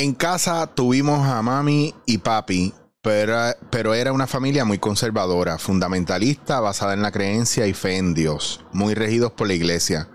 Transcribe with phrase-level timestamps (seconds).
[0.00, 3.36] En casa tuvimos a mami y papi, pero,
[3.68, 8.64] pero era una familia muy conservadora, fundamentalista, basada en la creencia y fe en Dios,
[8.72, 10.08] muy regidos por la iglesia.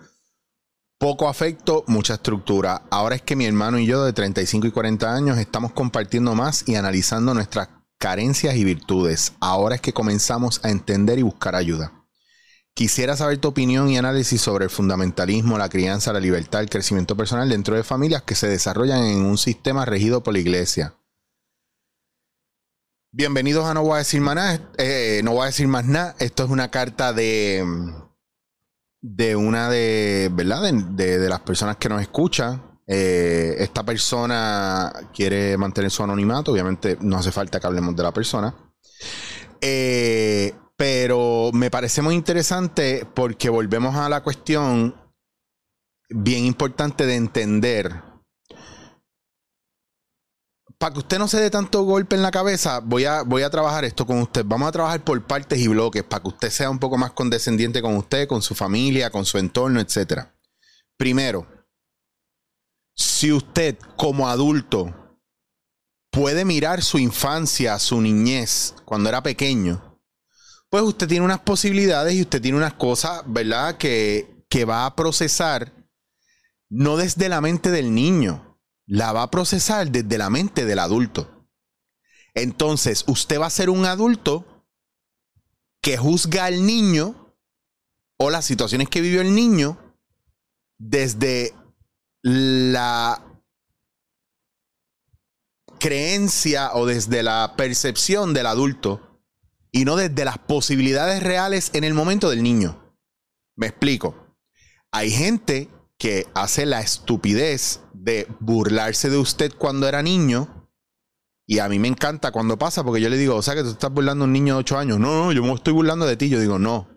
[0.98, 2.84] Poco afecto, mucha estructura.
[2.92, 6.64] Ahora es que mi hermano y yo de 35 y 40 años estamos compartiendo más
[6.66, 7.68] y analizando nuestras
[8.00, 9.34] carencias y virtudes.
[9.42, 12.03] Ahora es que comenzamos a entender y buscar ayuda.
[12.76, 17.16] Quisiera saber tu opinión y análisis sobre el fundamentalismo, la crianza, la libertad, el crecimiento
[17.16, 20.96] personal dentro de familias que se desarrollan en un sistema regido por la iglesia.
[23.12, 24.72] Bienvenidos a No Voy a decir más nada.
[24.80, 26.16] Eh, no voy a decir más nada.
[26.18, 27.64] Esto es una carta de,
[29.02, 30.74] de una de, ¿verdad?
[30.74, 32.80] De, las personas que nos escuchan.
[32.88, 36.52] Eh, esta persona quiere mantener su anonimato.
[36.52, 38.56] Obviamente no hace falta que hablemos de la persona.
[39.62, 44.96] Eh, pero me parece muy interesante porque volvemos a la cuestión
[46.10, 48.02] bien importante de entender.
[50.78, 53.50] Para que usted no se dé tanto golpe en la cabeza, voy a, voy a
[53.50, 54.44] trabajar esto con usted.
[54.46, 57.82] Vamos a trabajar por partes y bloques para que usted sea un poco más condescendiente
[57.82, 60.28] con usted, con su familia, con su entorno, etc.
[60.98, 61.48] Primero,
[62.96, 64.94] si usted como adulto
[66.12, 69.93] puede mirar su infancia, su niñez, cuando era pequeño,
[70.74, 73.78] pues usted tiene unas posibilidades y usted tiene unas cosas, ¿verdad?
[73.78, 75.72] Que, que va a procesar
[76.68, 81.48] no desde la mente del niño, la va a procesar desde la mente del adulto.
[82.34, 84.66] Entonces, usted va a ser un adulto
[85.80, 87.38] que juzga al niño
[88.18, 89.78] o las situaciones que vivió el niño
[90.80, 91.54] desde
[92.24, 93.24] la
[95.80, 99.13] creencia o desde la percepción del adulto
[99.74, 102.96] y no desde las posibilidades reales en el momento del niño.
[103.58, 104.16] Me explico.
[104.92, 105.68] Hay gente
[105.98, 110.70] que hace la estupidez de burlarse de usted cuando era niño.
[111.48, 113.72] Y a mí me encanta cuando pasa porque yo le digo, o sea que tú
[113.72, 115.00] estás burlando a un niño de 8 años.
[115.00, 116.30] No, no, yo me estoy burlando de ti.
[116.30, 116.88] Yo digo, no.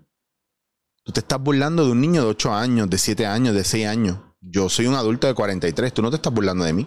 [1.03, 3.87] Tú te estás burlando de un niño de 8 años, de 7 años, de 6
[3.87, 4.19] años.
[4.41, 5.95] Yo soy un adulto de 43.
[5.95, 6.87] Tú no te estás burlando de mí.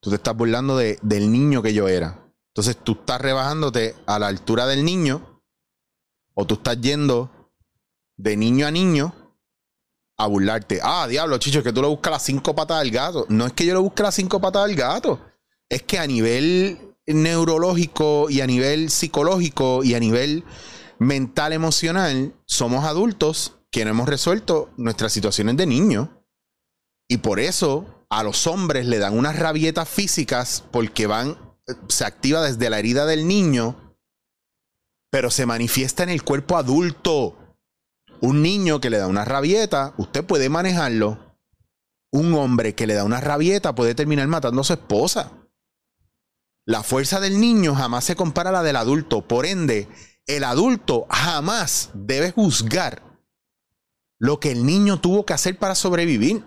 [0.00, 2.23] Tú te estás burlando de, del niño que yo era.
[2.54, 5.42] Entonces tú estás rebajándote a la altura del niño
[6.34, 7.50] o tú estás yendo
[8.16, 9.12] de niño a niño
[10.16, 10.78] a burlarte.
[10.80, 13.26] Ah, diablo, chicho, que tú le buscas las cinco patas al gato.
[13.28, 15.20] No es que yo le busque las cinco patas al gato.
[15.68, 20.44] Es que a nivel neurológico y a nivel psicológico y a nivel
[21.00, 26.24] mental, emocional, somos adultos que no hemos resuelto nuestras situaciones de niño.
[27.08, 31.36] Y por eso a los hombres le dan unas rabietas físicas porque van
[31.88, 33.96] se activa desde la herida del niño,
[35.10, 37.38] pero se manifiesta en el cuerpo adulto.
[38.20, 41.38] Un niño que le da una rabieta, usted puede manejarlo.
[42.10, 45.32] Un hombre que le da una rabieta puede terminar matando a su esposa.
[46.66, 49.26] La fuerza del niño jamás se compara a la del adulto.
[49.26, 49.88] Por ende,
[50.26, 53.02] el adulto jamás debe juzgar
[54.18, 56.44] lo que el niño tuvo que hacer para sobrevivir.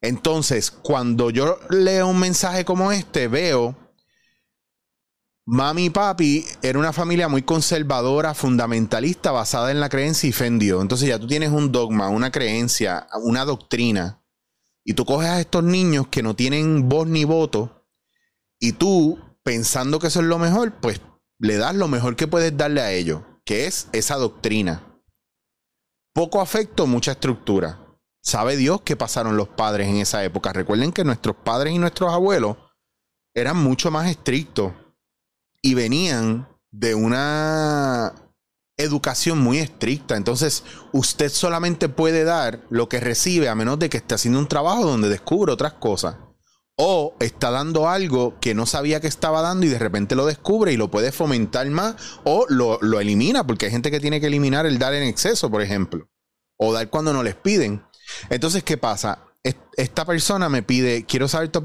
[0.00, 3.74] Entonces, cuando yo leo un mensaje como este, veo,
[5.46, 10.46] mami y papi era una familia muy conservadora, fundamentalista, basada en la creencia y fe.
[10.46, 14.22] Entonces ya tú tienes un dogma, una creencia, una doctrina,
[14.84, 17.86] y tú coges a estos niños que no tienen voz ni voto,
[18.58, 21.00] y tú, pensando que eso es lo mejor, pues
[21.38, 24.82] le das lo mejor que puedes darle a ellos, que es esa doctrina.
[26.14, 27.85] Poco afecto, mucha estructura.
[28.26, 30.52] Sabe Dios qué pasaron los padres en esa época.
[30.52, 32.56] Recuerden que nuestros padres y nuestros abuelos
[33.32, 34.72] eran mucho más estrictos
[35.62, 38.12] y venían de una
[38.76, 40.16] educación muy estricta.
[40.16, 44.48] Entonces, usted solamente puede dar lo que recibe a menos de que esté haciendo un
[44.48, 46.16] trabajo donde descubre otras cosas.
[46.76, 50.72] O está dando algo que no sabía que estaba dando y de repente lo descubre
[50.72, 51.94] y lo puede fomentar más
[52.24, 55.48] o lo, lo elimina, porque hay gente que tiene que eliminar el dar en exceso,
[55.48, 56.08] por ejemplo.
[56.56, 57.86] O dar cuando no les piden.
[58.30, 59.18] Entonces, ¿qué pasa?
[59.76, 61.58] Esta persona me pide, quiero saber tu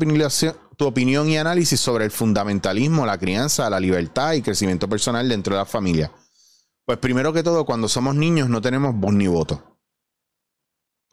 [0.86, 5.62] opinión, y análisis sobre el fundamentalismo, la crianza, la libertad y crecimiento personal dentro de
[5.62, 6.12] la familia.
[6.86, 9.80] Pues primero que todo, cuando somos niños no tenemos voz ni voto.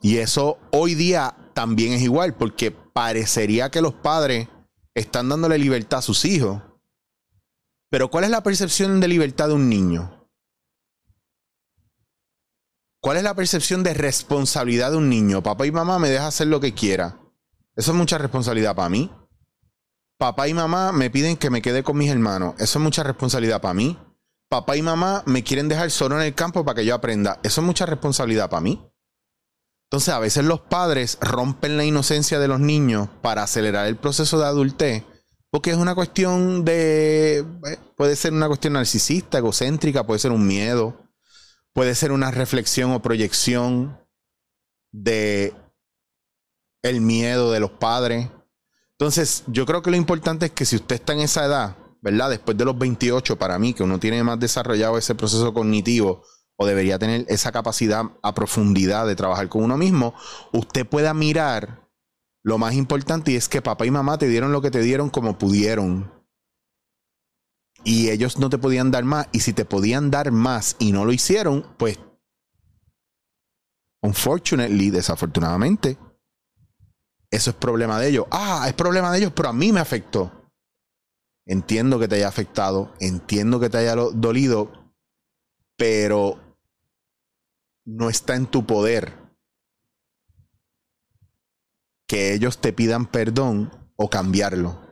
[0.01, 4.47] Y eso hoy día también es igual, porque parecería que los padres
[4.93, 6.61] están dándole libertad a sus hijos.
[7.89, 10.18] Pero ¿cuál es la percepción de libertad de un niño?
[13.01, 15.41] ¿Cuál es la percepción de responsabilidad de un niño?
[15.41, 17.17] Papá y mamá me dejan hacer lo que quiera.
[17.75, 19.09] Eso es mucha responsabilidad para mí.
[20.17, 22.55] Papá y mamá me piden que me quede con mis hermanos.
[22.59, 23.97] Eso es mucha responsabilidad para mí.
[24.49, 27.39] Papá y mamá me quieren dejar solo en el campo para que yo aprenda.
[27.41, 28.85] Eso es mucha responsabilidad para mí.
[29.89, 34.37] Entonces, a veces los padres rompen la inocencia de los niños para acelerar el proceso
[34.37, 35.03] de adultez,
[35.49, 37.39] porque es una cuestión de.
[37.39, 41.08] Eh, puede ser una cuestión narcisista, egocéntrica, puede ser un miedo,
[41.73, 43.99] puede ser una reflexión o proyección
[44.91, 45.53] de
[46.81, 48.29] el miedo de los padres.
[48.91, 52.29] Entonces, yo creo que lo importante es que si usted está en esa edad, ¿verdad?
[52.29, 56.23] Después de los 28, para mí, que uno tiene más desarrollado ese proceso cognitivo,
[56.61, 60.13] o debería tener esa capacidad a profundidad de trabajar con uno mismo,
[60.51, 61.87] usted pueda mirar
[62.43, 65.09] lo más importante y es que papá y mamá te dieron lo que te dieron
[65.09, 66.18] como pudieron.
[67.83, 69.27] Y ellos no te podían dar más.
[69.31, 71.99] Y si te podían dar más y no lo hicieron, pues,
[74.01, 75.97] unfortunately, desafortunadamente,
[77.31, 78.25] eso es problema de ellos.
[78.31, 80.51] Ah, es problema de ellos, pero a mí me afectó.
[81.45, 84.93] Entiendo que te haya afectado, entiendo que te haya dolido,
[85.77, 86.57] pero
[87.85, 89.17] no está en tu poder
[92.07, 94.88] que ellos te pidan perdón o cambiarlo.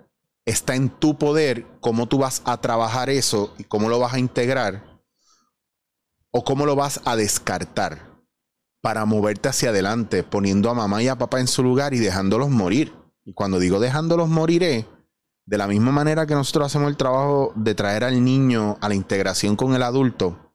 [0.48, 4.20] Está en tu poder cómo tú vas a trabajar eso y cómo lo vas a
[4.20, 5.04] integrar
[6.32, 8.24] o cómo lo vas a descartar
[8.82, 12.50] para moverte hacia adelante, poniendo a mamá y a papá en su lugar y dejándolos
[12.50, 12.96] morir.
[13.26, 14.88] Y cuando digo dejándolos moriré,
[15.46, 18.96] de la misma manera que nosotros hacemos el trabajo de traer al niño a la
[18.96, 20.54] integración con el adulto,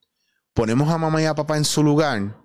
[0.55, 2.42] ponemos a mamá y a papá en su lugar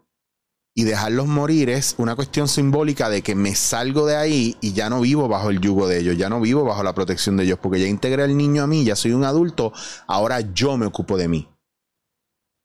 [0.77, 4.91] y dejarlos morir es una cuestión simbólica de que me salgo de ahí y ya
[4.91, 7.57] no vivo bajo el yugo de ellos, ya no vivo bajo la protección de ellos,
[7.59, 9.73] porque ya integré al niño a mí, ya soy un adulto,
[10.05, 11.49] ahora yo me ocupo de mí.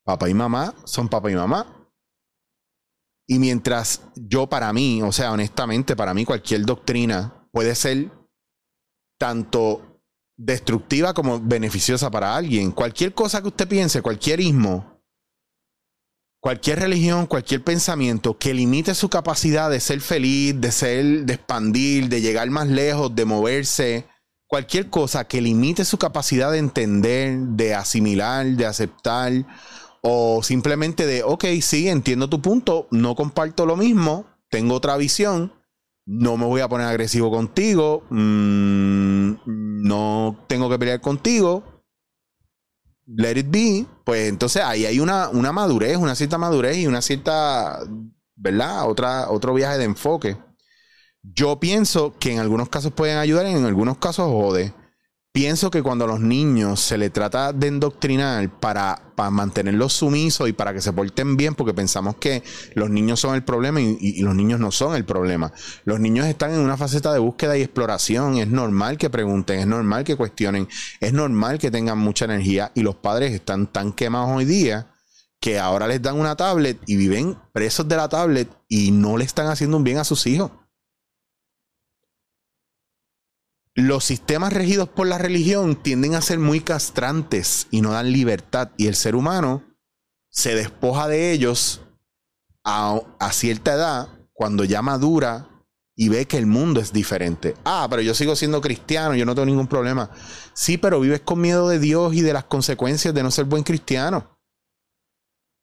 [0.05, 1.89] Papá y mamá son papá y mamá.
[3.27, 8.11] Y mientras yo para mí, o sea, honestamente, para mí cualquier doctrina puede ser
[9.19, 10.01] tanto
[10.37, 12.73] destructiva como beneficiosa para alguien.
[12.73, 14.92] Cualquier cosa que usted piense, cualquier ismo,
[16.43, 22.09] cualquier religión, cualquier pensamiento que limite su capacidad de ser feliz, de ser, de expandir,
[22.09, 24.05] de llegar más lejos, de moverse,
[24.45, 29.31] cualquier cosa que limite su capacidad de entender, de asimilar, de aceptar,
[30.01, 35.53] o simplemente de, ok, sí, entiendo tu punto, no comparto lo mismo, tengo otra visión,
[36.05, 41.72] no me voy a poner agresivo contigo, mm, no tengo que pelear contigo,
[43.05, 47.01] let it be, pues entonces ahí hay una, una madurez, una cierta madurez y una
[47.01, 47.79] cierta,
[48.35, 48.89] ¿verdad?
[48.89, 50.37] Otra, otro viaje de enfoque.
[51.21, 54.73] Yo pienso que en algunos casos pueden ayudar y en algunos casos jode
[55.33, 60.47] pienso que cuando a los niños se les trata de endoctrinar para, para, mantenerlos sumisos
[60.47, 62.43] y para que se porten bien, porque pensamos que
[62.75, 65.51] los niños son el problema y, los niños no son el problema.
[65.85, 68.37] Los niños están en una faceta de búsqueda y exploración.
[68.37, 70.69] Es normal que pregunten, es normal que cuestionen,
[70.99, 74.87] es normal que tengan mucha energía y los padres están tan quemados hoy día
[75.39, 79.25] que ahora les dan una tablet y viven presos de la tablet y no le
[79.25, 80.51] están haciendo un bien a sus hijos
[83.75, 88.69] los sistemas regidos por la religión tienden a ser muy castrantes y no dan libertad.
[88.77, 89.63] Y el ser humano
[90.29, 91.81] se despoja de ellos
[92.63, 93.01] a,
[93.31, 95.49] cierta edad, cuando ya madura
[95.95, 97.55] y ve que el mundo es diferente.
[97.65, 100.09] Ah, pero yo sigo siendo cristiano, yo no tengo ningún problema.
[100.53, 103.63] Sí, pero vives con miedo de Dios y de las consecuencias de no ser buen
[103.63, 104.37] cristiano.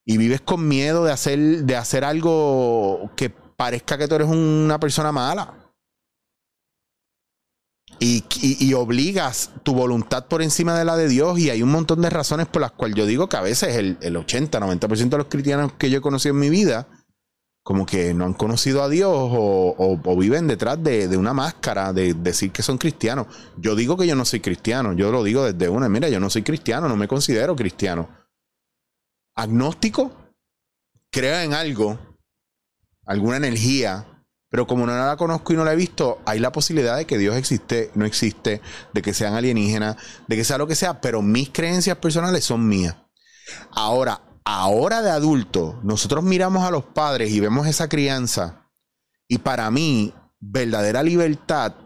[0.05, 4.81] Y vives con miedo de hacer, de hacer algo que parezca que tú eres una
[4.81, 5.60] persona mala
[8.01, 12.09] y, obligas tu voluntad por encima de la de Dios y hay un montón de
[12.11, 15.27] razones por las cuales yo digo que a veces el, el 80, 90% de los
[15.27, 16.89] cristianos que yo he conocido en mi vida
[17.63, 22.51] como que no han conocido a Dios o, viven detrás de, una máscara de decir
[22.51, 23.27] que son cristianos.
[23.59, 26.31] Yo digo que yo no soy cristiano, yo lo digo desde una, mira, yo no
[26.31, 28.09] soy cristiano, no me considero cristiano.
[29.37, 30.11] Agnóstico,
[31.11, 31.99] crea en algo,
[33.05, 34.20] alguna energía,
[34.51, 37.19] pero como no la conozco y no la he visto, hay la posibilidad de que
[37.19, 38.61] Dios existe, no existe,
[38.93, 42.67] de que sean alienígenas, de que sea lo que sea, pero mis creencias personales son
[42.67, 42.97] mías.
[43.71, 48.69] Ahora, ahora de adulto, nosotros miramos a los padres y vemos esa crianza
[49.29, 51.77] y para mí, verdadera libertad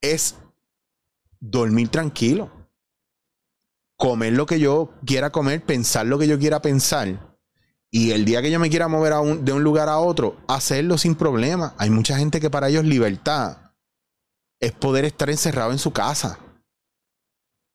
[0.00, 0.36] es
[1.38, 2.50] dormir tranquilo,
[3.96, 7.33] comer lo que yo quiera comer, pensar lo que yo quiera pensar
[7.94, 11.14] y el día que yo me quiera mover de un lugar a otro, hacerlo sin
[11.14, 11.74] problema.
[11.78, 13.70] Hay mucha gente que para ellos libertad
[14.58, 16.40] es poder estar encerrado en su casa.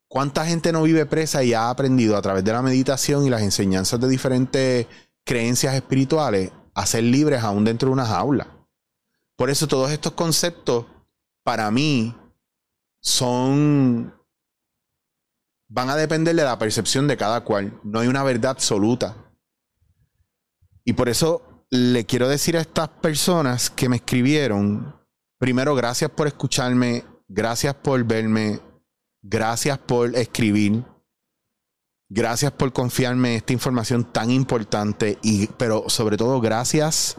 [0.10, 3.44] ¿Cuánta gente no vive presa y ha aprendido a través de la meditación y las
[3.44, 4.88] enseñanzas de diferentes
[5.24, 8.68] creencias espirituales a ser libres aún dentro de una jaula?
[9.38, 10.86] Por eso todos estos conceptos
[11.46, 12.14] para mí
[13.00, 14.14] son
[15.70, 17.80] van a depender de la percepción de cada cual.
[17.86, 19.29] No hay una verdad absoluta.
[20.84, 24.96] Y por eso le quiero decir a estas personas que me escribieron,
[25.38, 28.60] primero, gracias por escucharme, gracias por verme,
[29.22, 30.84] gracias por escribir,
[32.10, 37.18] gracias por confiarme esta información tan importante, y, pero sobre todo gracias,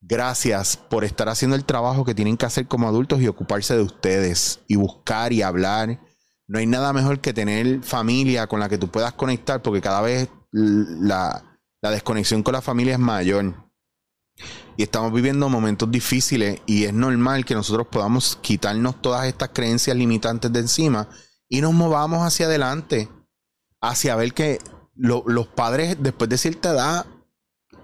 [0.00, 3.82] gracias por estar haciendo el trabajo que tienen que hacer como adultos y ocuparse de
[3.82, 6.00] ustedes y buscar y hablar.
[6.48, 10.00] No hay nada mejor que tener familia con la que tú puedas conectar porque cada
[10.00, 11.45] vez la,
[11.82, 13.54] la desconexión con la familia es mayor.
[14.76, 19.96] Y estamos viviendo momentos difíciles y es normal que nosotros podamos quitarnos todas estas creencias
[19.96, 21.08] limitantes de encima
[21.48, 23.08] y nos movamos hacia adelante,
[23.80, 24.58] hacia ver que
[24.94, 27.06] los padres después de cierta edad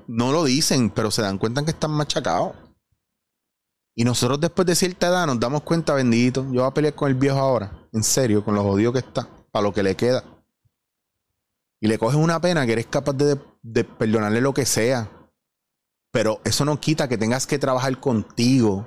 [0.06, 2.54] no lo dicen, pero se dan cuenta que están machacados.
[3.94, 7.10] Y nosotros después de cierta edad nos damos cuenta, bendito, yo voy a pelear con
[7.10, 10.24] el viejo ahora, en serio, con los jodidos que está, para lo que le queda.
[11.80, 15.10] Y le coges una pena que eres capaz de, de perdonarle lo que sea
[16.12, 18.86] pero eso no quita que tengas que trabajar contigo.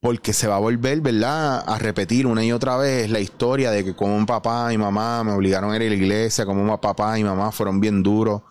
[0.00, 1.64] Porque se va a volver, ¿verdad?
[1.66, 5.24] A repetir una y otra vez la historia de que como un papá y mamá
[5.24, 8.42] me obligaron a ir a la iglesia, como un papá y mamá fueron bien duros.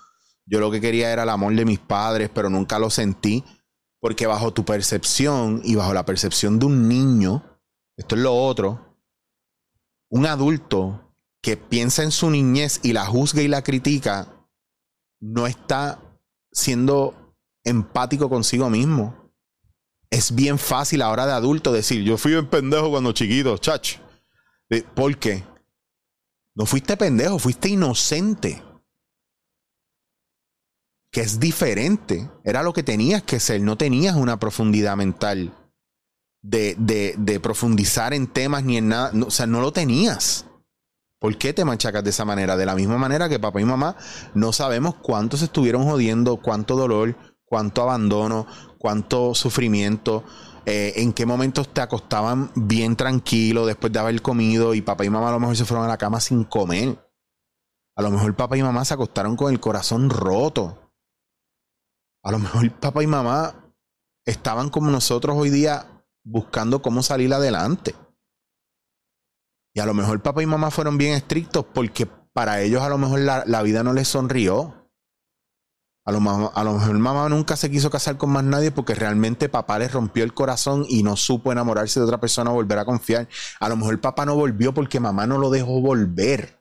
[0.46, 3.46] Yo lo que quería era el amor de mis padres, pero nunca lo sentí.
[4.02, 7.44] Porque bajo tu percepción y bajo la percepción de un niño,
[7.96, 8.98] esto es lo otro,
[10.10, 14.37] un adulto que piensa en su niñez y la juzga y la critica,
[15.20, 16.00] no está
[16.52, 19.32] siendo empático consigo mismo.
[20.10, 23.98] Es bien fácil ahora de adulto decir, yo fui un pendejo cuando chiquito, chach.
[24.96, 25.44] ¿Por qué?
[26.56, 28.64] No fuiste pendejo, fuiste inocente.
[31.12, 32.30] Que es diferente.
[32.44, 33.62] Era lo que tenías que ser.
[33.62, 35.54] No tenías una profundidad mental
[36.42, 39.12] de, de, de profundizar en temas ni en nada.
[39.26, 40.47] o sea, no lo tenías.
[41.20, 42.56] ¿Por qué te machacas de esa manera?
[42.58, 43.96] De la misma manera que papá y mamá
[44.36, 48.46] no sabemos cuántos estuvieron jodiendo, cuánto dolor, cuánto abandono,
[48.78, 50.24] cuánto sufrimiento,
[50.66, 55.10] eh, en qué momentos te acostaban bien tranquilo después de haber comido y papá y
[55.10, 57.04] mamá a lo mejor se fueron a la cama sin comer.
[57.96, 60.92] A lo mejor papá y mamá se acostaron con el corazón roto.
[62.24, 63.74] A lo mejor papá y mamá
[64.26, 67.96] estaban como nosotros hoy día buscando cómo salir adelante.
[69.78, 72.98] Y a lo mejor papá y mamá fueron bien estrictos porque para ellos a lo
[72.98, 74.90] mejor la, la vida no les sonrió.
[76.04, 76.18] A lo,
[76.52, 79.88] a lo, mejor mamá nunca se quiso casar con más nadie porque realmente papá le
[79.88, 83.28] rompió el corazón y no supo enamorarse de otra persona o volver a confiar.
[83.60, 86.60] A lo mejor papá no volvió porque mamá no lo dejó volver.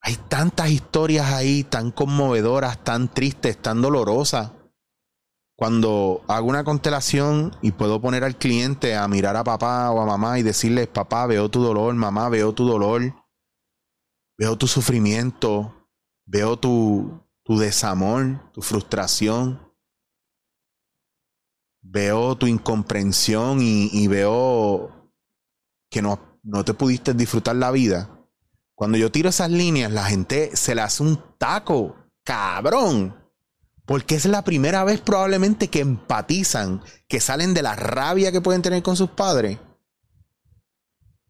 [0.00, 4.50] Hay tantas historias ahí tan conmovedoras, tan tristes, tan dolorosas.
[5.56, 10.06] Cuando hago una constelación y puedo poner al cliente a mirar a papá o a
[10.06, 13.14] mamá y decirles, papá, veo tu dolor, mamá, veo tu dolor,
[14.36, 15.74] veo tu sufrimiento,
[16.26, 19.64] veo tu, tu desamor, tu frustración.
[21.80, 25.12] Veo tu incomprensión y, veo
[25.88, 28.10] que no, no te pudiste disfrutar la vida.
[28.74, 33.25] Cuando yo tiro esas líneas, la gente se le hace un taco, cabrón.
[33.86, 38.62] Porque es la primera vez probablemente que empatizan, que salen de la rabia que pueden
[38.62, 39.58] tener con sus padres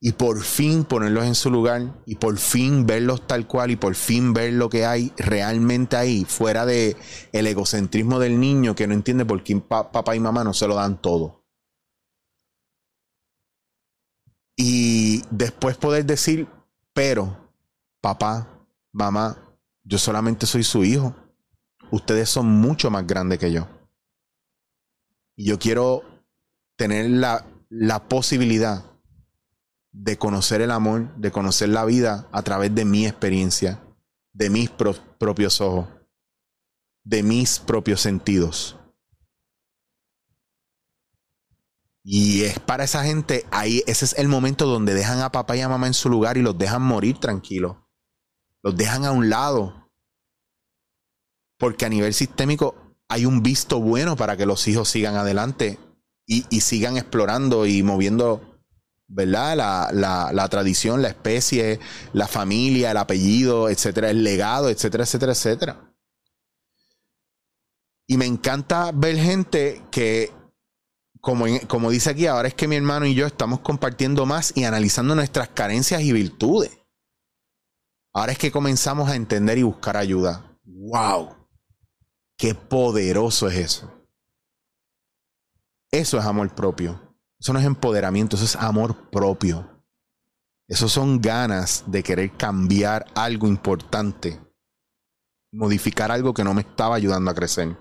[0.01, 3.95] y por fin ponerlos en su lugar y por fin verlos tal cual y por
[3.95, 6.97] fin ver lo que hay realmente ahí, fuera de
[7.33, 11.01] egocentrismo del niño que no entiende por qué papá y mamá no se lo dan
[11.01, 11.45] todo.
[14.57, 16.47] Y después poder decir,
[16.93, 17.53] pero
[18.01, 21.15] papá, mamá, yo solamente soy su hijo.
[21.91, 23.69] Ustedes son mucho más grandes que yo.
[25.37, 26.03] Y yo quiero
[26.77, 28.85] tener la, la posibilidad
[29.93, 33.81] de conocer el amor, de conocer la vida a través de mi experiencia,
[34.33, 35.89] de mis propios ojos,
[37.05, 38.77] de mis propios sentidos.
[42.09, 45.61] Y es para esa gente, ahí ese es el momento donde dejan a papá y
[45.61, 47.79] a mamá en su lugar y los dejan morir tranquilos.
[48.63, 49.86] Los dejan a un lado.
[51.59, 52.75] Porque a nivel sistémico
[53.09, 55.79] hay un visto bueno para que los hijos sigan adelante
[56.27, 58.57] y, sigan explorando y moviendo
[59.09, 59.57] ¿verdad?
[59.57, 61.79] La, la, tradición, la especie,
[62.13, 65.95] la familia, el apellido, etcétera, el legado, etcétera, etcétera, etcétera.
[68.09, 70.33] Y me encanta ver gente que,
[71.21, 74.65] como, como dice aquí, ahora es que mi hermano y yo estamos compartiendo más y
[74.65, 76.77] analizando nuestras carencias y virtudes.
[78.13, 80.59] Ahora es que comenzamos a entender y buscar ayuda.
[80.65, 81.46] ¡Wow!
[82.37, 83.93] ¡Qué poderoso es eso!
[85.91, 87.17] Eso es amor propio.
[87.39, 89.85] Eso no es empoderamiento, eso es amor propio.
[90.69, 94.41] Eso son ganas de querer cambiar algo importante
[95.57, 97.77] modificar algo que no me estaba ayudando a crecer.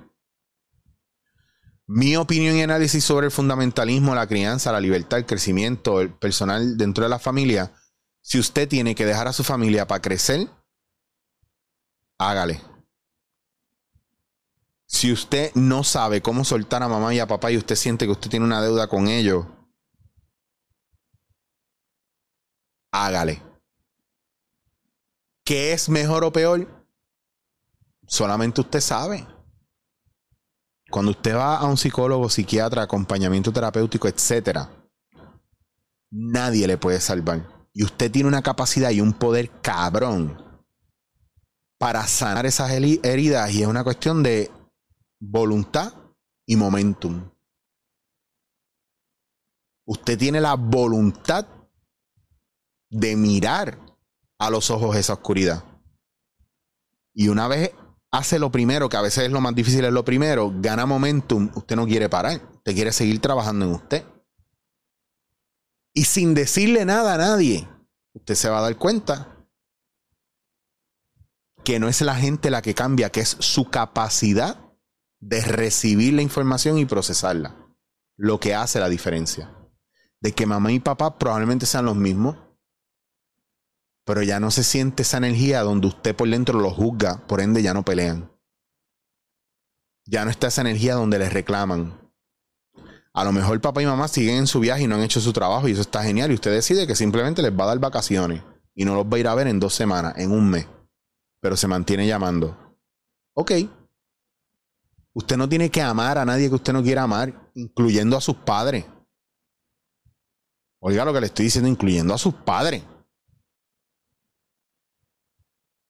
[1.87, 6.77] Mi opinión y análisis sobre el fundamentalismo, la crianza, la libertad, el crecimiento el personal
[6.77, 7.73] dentro de la familia.
[8.21, 10.47] Si usted tiene que dejar a su familia para crecer,
[12.17, 12.59] hágale.
[15.05, 18.11] Si usted no sabe cómo soltar a mamá y a papá y usted siente que
[18.11, 19.45] usted tiene una deuda con ellos,
[22.91, 23.39] hágale.
[25.43, 26.87] ¿Qué es mejor o peor?
[28.07, 29.27] Solamente usted sabe.
[30.89, 34.71] Cuando usted va a un psicólogo, psiquiatra, acompañamiento terapéutico, etcétera,
[36.09, 37.47] nadie le puede salvar.
[37.73, 40.35] Y usted tiene una capacidad y un poder cabrón
[41.77, 44.49] para sanar esas heridas y es una cuestión de
[45.29, 45.93] voluntad
[46.45, 47.29] y momentum.
[49.85, 51.45] Usted tiene la voluntad
[52.89, 53.79] de mirar
[54.39, 55.63] a los ojos esa oscuridad.
[57.13, 57.71] Y una vez
[58.11, 61.51] hace lo primero, que a veces es lo más difícil, es lo primero, gana momentum,
[61.55, 64.05] usted no quiere parar, usted quiere seguir trabajando en usted.
[65.93, 67.67] Y sin decirle nada a nadie,
[68.13, 69.47] usted se va a dar cuenta
[71.63, 74.64] que no es la gente la que cambia, que es su capacidad
[75.19, 77.55] de recibir la información y procesarla.
[78.17, 79.51] Lo que hace la diferencia.
[80.21, 82.37] De que mamá y papá probablemente sean los mismos,
[84.05, 87.61] pero ya no se siente esa energía donde usted por dentro lo juzga, por ende
[87.61, 88.31] ya no pelean.
[90.05, 91.99] Ya no está esa energía donde les reclaman.
[93.13, 95.33] A lo mejor papá y mamá siguen en su viaje y no han hecho su
[95.33, 98.43] trabajo y eso está genial y usted decide que simplemente les va a dar vacaciones
[98.75, 100.67] y no los va a ir a ver en dos semanas, en un mes,
[101.39, 102.77] pero se mantiene llamando.
[103.33, 103.51] Ok.
[105.15, 108.35] Usted no tiene que amar a nadie que usted no quiera amar, incluyendo a sus
[108.35, 108.85] padres.
[110.81, 112.83] Oiga lo que le estoy diciendo, incluyendo a sus padres.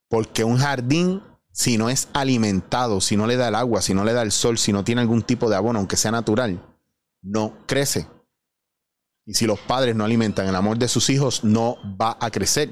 [0.07, 4.05] Porque un jardín, si no es alimentado, si no le da el agua, si no
[4.05, 6.63] le da el sol, si no tiene algún tipo de abono, aunque sea natural,
[7.23, 8.07] no crece.
[9.25, 12.71] Y si los padres no alimentan el amor de sus hijos, no va a crecer.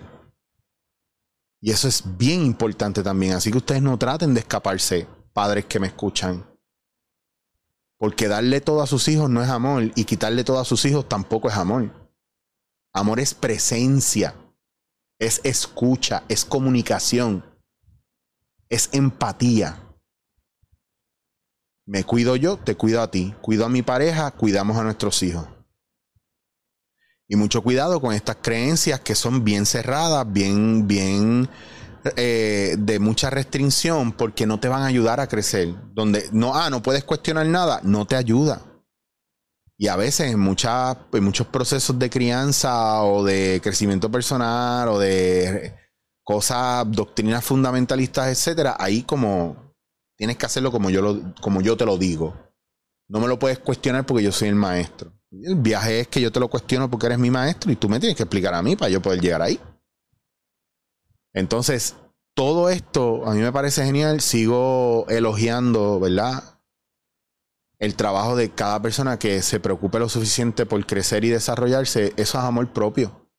[1.60, 3.34] Y eso es bien importante también.
[3.34, 6.46] Así que ustedes no traten de escaparse, padres que me escuchan.
[7.98, 11.10] Porque darle todo a sus hijos no es amor y quitarle todo a sus hijos
[11.10, 11.92] tampoco es amor.
[12.94, 14.36] Amor es presencia
[15.24, 17.46] es escucha, es comunicación,
[18.70, 19.80] es empatía.
[21.86, 25.48] Me cuido yo, te cuido a ti, cuido a mi pareja, cuidamos a nuestros hijos.
[27.28, 31.50] Y mucho cuidado con estas creencias que son bien cerradas, bien, bien
[32.16, 35.74] eh, de mucha restricción, porque no te van a ayudar a crecer.
[35.94, 38.62] Donde no, ah, no puedes cuestionar nada, no te ayuda.
[39.78, 45.76] Y a veces en, muchos procesos de crianza o de crecimiento personal o de
[46.24, 49.74] cosas, doctrinas fundamentalistas, etcétera, ahí como
[50.16, 52.34] tienes que hacerlo como yo, lo, como yo te lo digo.
[53.10, 55.12] No me lo puedes cuestionar porque yo soy el maestro.
[55.32, 58.00] El viaje es que yo te lo cuestiono porque eres mi maestro y tú me
[58.00, 59.60] tienes que explicar a mí para yo poder llegar ahí.
[61.34, 61.96] Entonces,
[62.36, 64.22] todo esto a mí me parece genial.
[64.22, 66.54] Sigo elogiando, ¿verdad?
[67.84, 72.38] el trabajo de cada persona que se preocupe lo suficiente por crecer y desarrollarse, eso
[72.38, 73.30] es amor propio.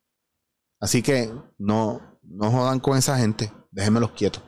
[0.80, 4.42] Así que no, no jodan con esa gente, déjenmelos quietos.